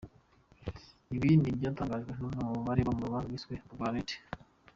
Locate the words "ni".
1.39-1.47